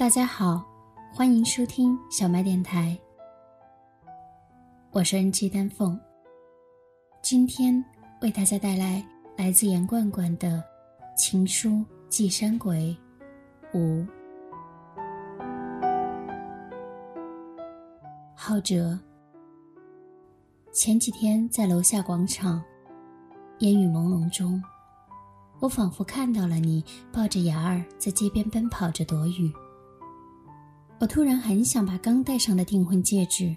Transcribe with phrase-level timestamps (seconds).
[0.00, 0.64] 大家好，
[1.12, 2.98] 欢迎收听小麦电台，
[4.92, 6.00] 我是 NG 丹凤。
[7.20, 7.84] 今天
[8.22, 9.04] 为大家带来
[9.36, 10.48] 来自严罐罐的
[11.18, 12.96] 《情书寄山鬼》
[13.78, 14.06] 五。
[18.34, 18.98] 浩哲，
[20.72, 22.64] 前几天在楼下广场，
[23.58, 24.64] 烟雨朦胧中，
[25.60, 26.82] 我仿佛看到了你
[27.12, 29.52] 抱着雅儿在街边奔跑着躲雨。
[31.00, 33.56] 我突然很想把刚戴上的订婚戒指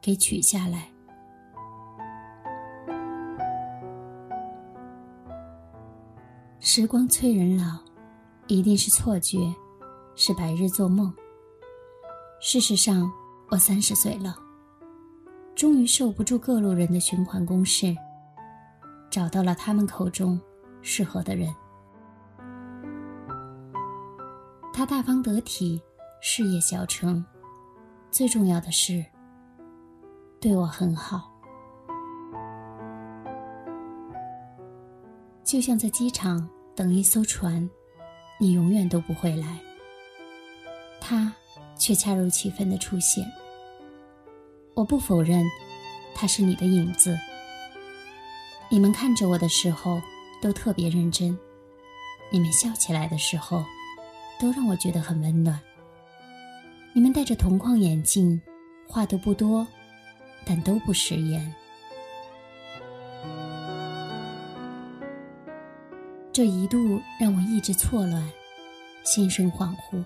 [0.00, 0.88] 给取下来。
[6.60, 7.80] 时光催人老，
[8.46, 9.52] 一定是错觉，
[10.14, 11.12] 是白日做梦。
[12.40, 13.10] 事实上，
[13.48, 14.36] 我三十岁了，
[15.56, 17.92] 终于受不住各路人的循环攻势，
[19.10, 20.40] 找到了他们口中
[20.82, 21.52] 适合的人。
[24.72, 25.82] 他大方得体。
[26.20, 27.24] 事业小成，
[28.10, 29.04] 最重要的是
[30.38, 31.30] 对我很好。
[35.42, 37.68] 就像在机场等一艘船，
[38.38, 39.58] 你永远都不会来，
[41.00, 41.32] 他
[41.76, 43.26] 却恰如其分的出现。
[44.74, 45.44] 我不否认
[46.14, 47.18] 他是你的影子。
[48.68, 50.00] 你们看着我的时候
[50.40, 51.36] 都特别认真，
[52.30, 53.64] 你们笑起来的时候
[54.38, 55.58] 都让我觉得很温暖。
[56.92, 58.40] 你们戴着铜框眼镜，
[58.88, 59.64] 话都不多，
[60.44, 61.54] 但都不食言。
[66.32, 68.28] 这一度让我意志错乱，
[69.04, 70.04] 心神恍惚。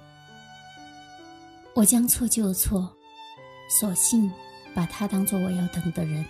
[1.74, 2.94] 我将错就错，
[3.80, 4.30] 索性
[4.74, 6.22] 把他当做我要等的人。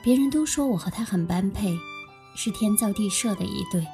[0.00, 1.74] 别人都说我和他很般配，
[2.36, 3.84] 是天造地设的一对。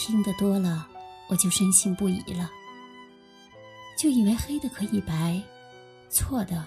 [0.00, 0.88] 听得多了，
[1.28, 2.50] 我就深信不疑了。
[3.98, 5.42] 就以为黑的可以白，
[6.08, 6.64] 错的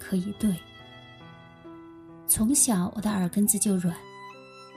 [0.00, 0.52] 可以对。
[2.26, 3.96] 从小我的耳根子就软，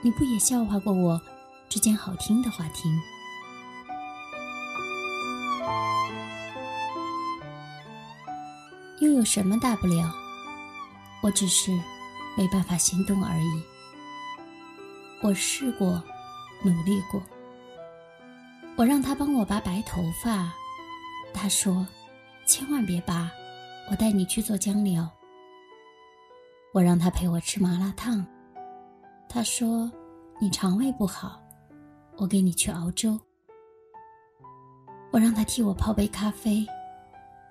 [0.02, 1.20] 你不也笑话过我，
[1.68, 2.96] 只捡好听的话听。
[9.00, 10.14] 又有什么大不了？
[11.22, 11.72] 我只是
[12.38, 13.62] 没办法行动而已。
[15.22, 16.00] 我试过，
[16.62, 17.20] 努力过。
[18.76, 20.52] 我让他帮我拔白头发，
[21.34, 21.84] 他说。
[22.46, 23.28] 千万别拔，
[23.90, 25.10] 我带你去做姜疗。
[26.72, 28.24] 我让他陪我吃麻辣烫，
[29.28, 29.90] 他说
[30.38, 31.42] 你肠胃不好，
[32.16, 33.18] 我给你去熬粥。
[35.10, 36.64] 我让他替我泡杯咖啡，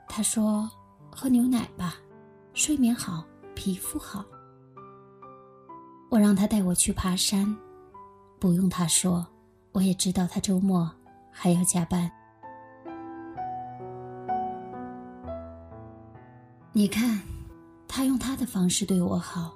[0.08, 0.70] 他说
[1.14, 1.96] 喝牛奶吧，
[2.54, 4.24] 睡眠好，皮肤好。
[6.10, 7.54] 我让他带我去爬山，
[8.40, 9.28] 不用他说，
[9.74, 10.90] 我也知道他周末
[11.32, 12.10] 还要加班。
[16.78, 17.22] 你看，
[17.88, 19.56] 他用他的方式对我好，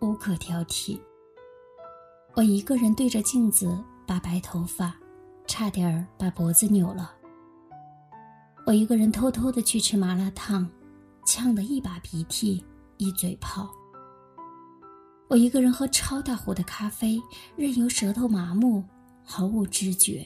[0.00, 1.00] 无可挑剔。
[2.34, 4.94] 我一个人对着镜子拔白头发，
[5.46, 7.10] 差点儿把脖子扭了。
[8.66, 10.68] 我一个人偷偷的去吃麻辣烫，
[11.24, 12.62] 呛得一把鼻涕
[12.98, 13.70] 一嘴泡。
[15.30, 17.18] 我一个人喝超大壶的咖啡，
[17.56, 18.84] 任由舌头麻木，
[19.24, 20.22] 毫无知觉。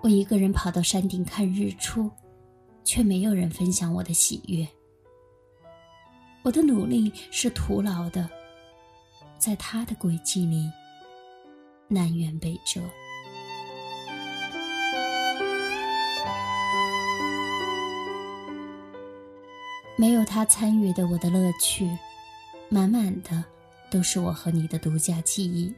[0.00, 2.10] 我一个人跑到山顶看日出。
[2.84, 4.66] 却没有人分享我的喜悦。
[6.42, 8.28] 我的努力是徒劳的，
[9.38, 10.70] 在他的轨迹里，
[11.88, 12.80] 南辕北辙。
[19.96, 21.88] 没有他参与的我的乐趣，
[22.68, 23.44] 满满的
[23.88, 25.72] 都是我和你的独家记忆。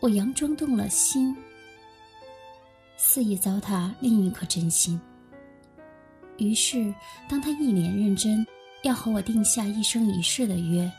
[0.00, 1.34] 我佯装动了心，
[2.98, 5.00] 肆意糟蹋另一颗真心。
[6.38, 6.94] 于是，
[7.28, 8.46] 当他一脸认真，
[8.82, 10.90] 要和我定下一生一世的约，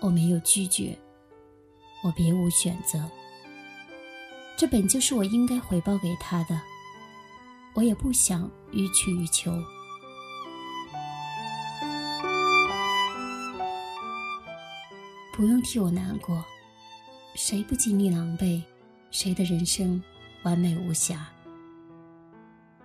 [0.00, 0.98] 我没有拒绝，
[2.02, 2.98] 我别无选择。
[4.56, 6.60] 这本就是我应该回报给他的，
[7.74, 9.52] 我也不想予取予求。
[15.32, 16.44] 不用替我难过，
[17.34, 18.62] 谁不经历狼狈，
[19.10, 20.02] 谁的人生
[20.42, 21.26] 完美无瑕。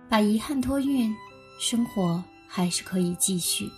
[0.08, 1.14] 把遗憾托运，
[1.58, 3.70] 生活还是可以继续。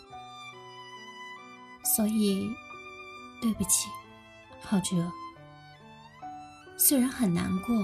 [1.97, 2.49] 所以，
[3.41, 3.89] 对不起，
[4.61, 5.11] 浩哲。
[6.77, 7.75] 虽然很难过，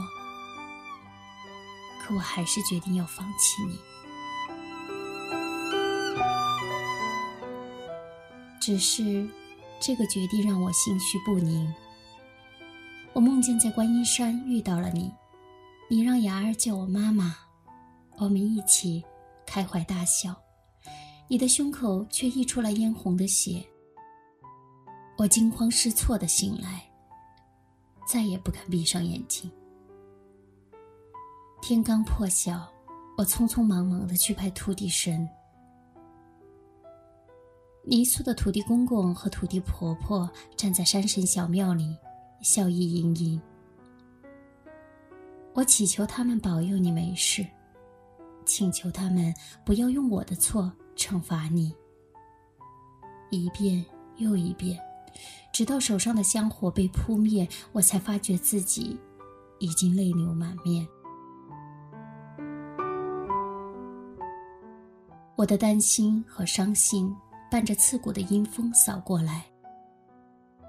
[2.03, 3.79] 可我还是决定要放弃你。
[8.61, 9.29] 只是，
[9.81, 11.75] 这个决定让我心绪不宁。
[13.13, 15.13] 我梦见在观音山遇到了你，
[15.89, 17.37] 你让雅儿叫我妈妈，
[18.17, 19.05] 我们一起
[19.47, 20.35] 开怀大笑，
[21.29, 23.65] 你的胸口却溢出了嫣红的血。
[25.17, 26.83] 我惊慌失措的醒来，
[28.07, 29.51] 再也不敢闭上眼睛。
[31.63, 32.69] 天刚破晓，
[33.17, 35.29] 我匆匆忙忙的去拜土地神。
[37.85, 41.97] 泥塑的土地公公和土地婆婆站在山神小庙里，
[42.43, 43.41] 笑意盈盈。
[45.53, 47.47] 我祈求他们保佑你没事，
[48.45, 49.33] 请求他们
[49.65, 51.75] 不要用我的错惩罚你。
[53.31, 53.85] 一遍
[54.17, 54.79] 又一遍。
[55.53, 58.99] 直到手上的香火被扑灭，我才发觉自己
[59.61, 60.85] 已经泪流满面。
[65.37, 67.15] 我的担心和伤心
[67.49, 69.47] 伴着刺骨的阴风扫过来，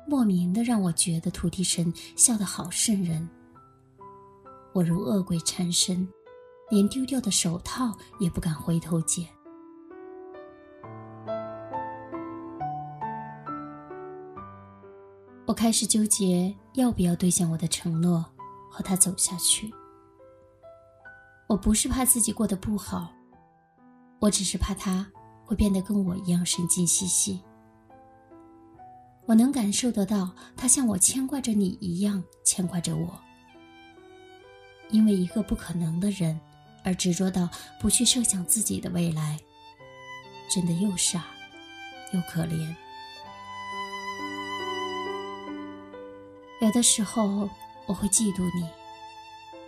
[0.07, 3.28] 莫名的让我觉得土地神笑得好瘆人。
[4.71, 6.07] 我如恶鬼缠身，
[6.70, 9.28] 连丢掉的手套也不敢回头捡。
[15.46, 18.26] 我开始纠结要不要兑现我的承诺，
[18.72, 19.72] 和他走下去。
[21.48, 23.14] 我不是怕自己过得不好，
[24.20, 25.06] 我只是怕他
[25.46, 27.40] 会变得跟我一样神经兮兮。
[29.28, 33.20] 我能感受得到，他像我牵挂着你一样牵挂着我。
[34.90, 36.40] 因为一个不可能的人，
[36.86, 37.50] 而执着到
[37.82, 39.40] 不去设想自己的未来，
[40.50, 41.26] 真的又傻
[42.14, 42.76] 又可怜。
[46.62, 47.50] 有的时候，
[47.88, 48.70] 我会嫉妒你，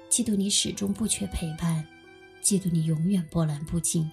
[0.10, 1.86] 嫉妒你始终不缺陪伴，
[2.42, 4.10] 嫉妒你永远波澜不惊。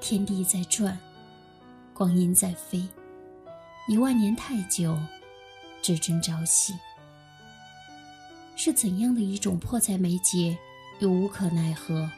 [0.00, 0.96] 天地在转，
[1.92, 2.88] 光阴在飞，
[3.88, 4.96] 一万年太久，
[5.82, 6.72] 只争朝夕。
[8.56, 10.56] 是怎样的一种迫在眉睫
[10.98, 12.10] 又无可奈何？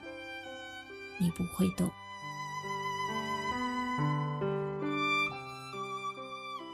[1.19, 1.91] 你不会懂。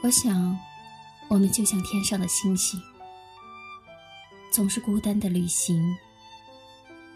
[0.02, 0.56] 我想，
[1.28, 2.78] 我们就像天上的星星，
[4.52, 5.96] 总是孤单的旅行，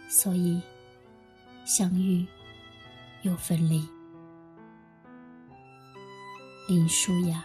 [0.08, 0.60] 所以
[1.66, 2.26] 相遇
[3.22, 3.86] 又分离。
[6.66, 7.44] 林舒雅，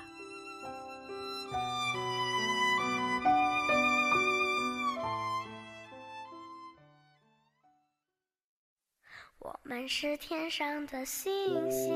[9.44, 11.30] 我们是天上的星
[11.70, 11.92] 星。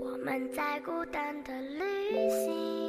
[0.00, 2.79] 我们在孤单的旅行，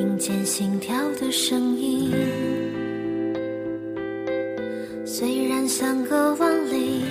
[0.00, 2.10] 听见心跳的声音，
[5.04, 7.02] 虽然相隔万里，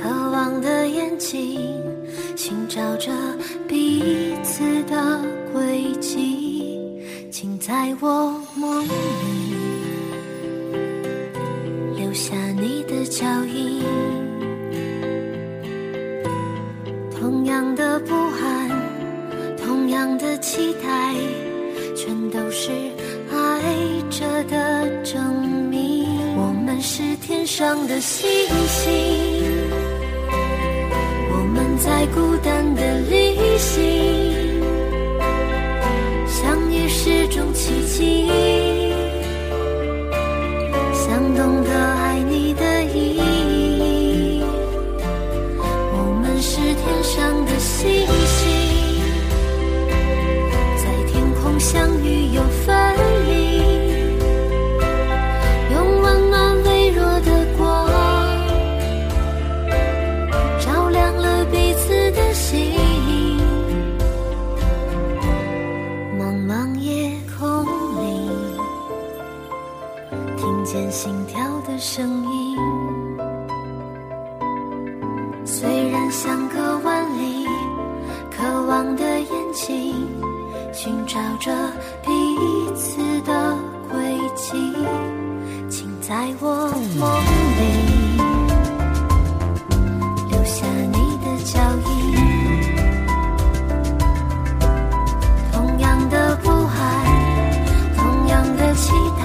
[0.00, 1.60] 渴望的眼睛
[2.34, 3.12] 寻找着
[27.88, 28.28] 的星
[28.66, 29.37] 星，
[86.08, 87.06] 在我梦
[87.58, 88.16] 里
[90.30, 91.90] 留下你的脚印
[95.52, 96.82] 同样的不安
[97.94, 99.22] 同样的期待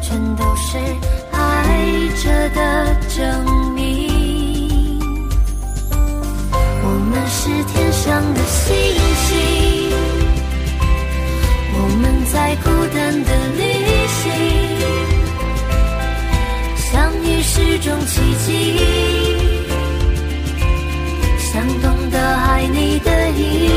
[0.00, 0.78] 全都是
[1.30, 4.98] 爱着的证明。
[6.84, 8.74] 我们是天上的星
[9.26, 9.92] 星
[11.74, 14.65] 我们在孤单的旅行。
[17.56, 18.76] 是种奇迹，
[21.38, 23.70] 想懂得爱你的意义。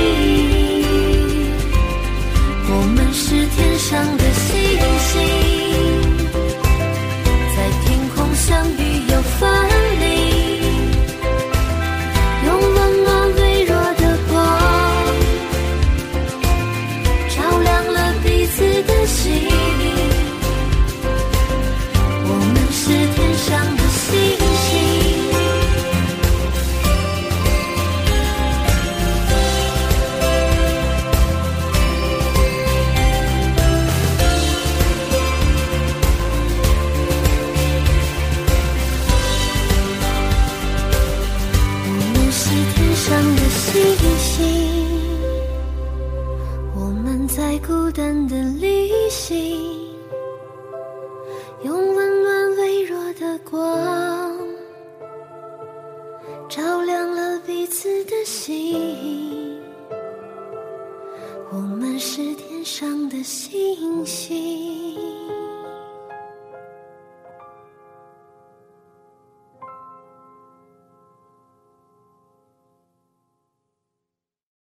[2.71, 3.23] 我们是
[3.55, 4.47] 天上的星
[5.07, 5.21] 星，